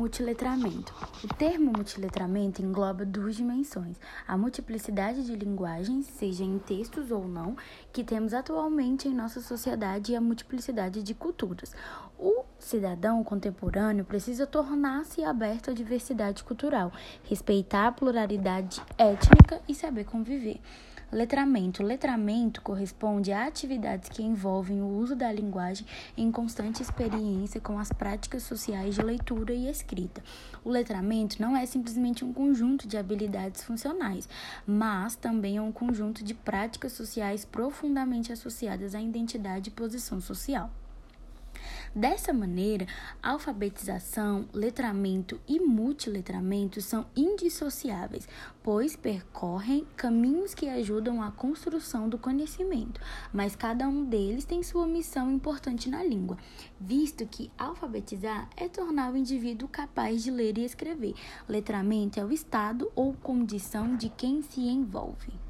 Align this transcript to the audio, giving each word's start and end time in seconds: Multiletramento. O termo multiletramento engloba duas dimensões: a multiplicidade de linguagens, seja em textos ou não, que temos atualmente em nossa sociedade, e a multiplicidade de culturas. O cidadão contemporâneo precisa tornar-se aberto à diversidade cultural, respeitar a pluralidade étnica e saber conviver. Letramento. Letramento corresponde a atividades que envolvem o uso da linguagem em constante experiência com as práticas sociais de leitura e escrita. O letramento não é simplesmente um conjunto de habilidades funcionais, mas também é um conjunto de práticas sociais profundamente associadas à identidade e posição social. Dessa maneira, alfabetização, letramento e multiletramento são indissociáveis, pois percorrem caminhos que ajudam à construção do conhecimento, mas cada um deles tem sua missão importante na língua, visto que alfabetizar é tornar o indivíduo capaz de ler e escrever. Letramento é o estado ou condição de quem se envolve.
Multiletramento. 0.00 0.94
O 1.22 1.28
termo 1.28 1.72
multiletramento 1.76 2.62
engloba 2.62 3.04
duas 3.04 3.36
dimensões: 3.36 3.98
a 4.26 4.34
multiplicidade 4.34 5.26
de 5.26 5.34
linguagens, 5.34 6.06
seja 6.06 6.42
em 6.42 6.58
textos 6.58 7.10
ou 7.10 7.28
não, 7.28 7.54
que 7.92 8.02
temos 8.02 8.32
atualmente 8.32 9.06
em 9.06 9.14
nossa 9.14 9.42
sociedade, 9.42 10.12
e 10.12 10.16
a 10.16 10.20
multiplicidade 10.20 11.02
de 11.02 11.12
culturas. 11.12 11.74
O 12.18 12.44
cidadão 12.60 13.24
contemporâneo 13.24 14.04
precisa 14.04 14.46
tornar-se 14.46 15.24
aberto 15.24 15.70
à 15.70 15.74
diversidade 15.74 16.44
cultural, 16.44 16.92
respeitar 17.24 17.88
a 17.88 17.92
pluralidade 17.92 18.80
étnica 18.96 19.60
e 19.66 19.74
saber 19.74 20.04
conviver. 20.04 20.60
Letramento. 21.12 21.82
Letramento 21.82 22.62
corresponde 22.62 23.32
a 23.32 23.44
atividades 23.46 24.08
que 24.08 24.22
envolvem 24.22 24.80
o 24.80 24.86
uso 24.86 25.16
da 25.16 25.32
linguagem 25.32 25.84
em 26.16 26.30
constante 26.30 26.82
experiência 26.82 27.60
com 27.60 27.80
as 27.80 27.90
práticas 27.90 28.44
sociais 28.44 28.94
de 28.94 29.02
leitura 29.02 29.52
e 29.52 29.68
escrita. 29.68 30.22
O 30.62 30.70
letramento 30.70 31.42
não 31.42 31.56
é 31.56 31.66
simplesmente 31.66 32.24
um 32.24 32.32
conjunto 32.32 32.86
de 32.86 32.96
habilidades 32.96 33.64
funcionais, 33.64 34.28
mas 34.64 35.16
também 35.16 35.56
é 35.56 35.62
um 35.62 35.72
conjunto 35.72 36.22
de 36.22 36.32
práticas 36.32 36.92
sociais 36.92 37.44
profundamente 37.44 38.32
associadas 38.32 38.94
à 38.94 39.00
identidade 39.00 39.68
e 39.68 39.72
posição 39.72 40.20
social. 40.20 40.70
Dessa 41.94 42.32
maneira, 42.32 42.86
alfabetização, 43.20 44.48
letramento 44.54 45.40
e 45.48 45.58
multiletramento 45.58 46.80
são 46.80 47.04
indissociáveis, 47.16 48.28
pois 48.62 48.94
percorrem 48.94 49.84
caminhos 49.96 50.54
que 50.54 50.68
ajudam 50.68 51.20
à 51.20 51.32
construção 51.32 52.08
do 52.08 52.16
conhecimento, 52.16 53.00
mas 53.32 53.56
cada 53.56 53.88
um 53.88 54.04
deles 54.04 54.44
tem 54.44 54.62
sua 54.62 54.86
missão 54.86 55.32
importante 55.32 55.90
na 55.90 56.04
língua, 56.04 56.38
visto 56.80 57.26
que 57.26 57.50
alfabetizar 57.58 58.48
é 58.56 58.68
tornar 58.68 59.12
o 59.12 59.16
indivíduo 59.16 59.66
capaz 59.66 60.22
de 60.22 60.30
ler 60.30 60.58
e 60.58 60.64
escrever. 60.64 61.14
Letramento 61.48 62.20
é 62.20 62.24
o 62.24 62.32
estado 62.32 62.88
ou 62.94 63.14
condição 63.14 63.96
de 63.96 64.08
quem 64.10 64.42
se 64.42 64.60
envolve. 64.60 65.49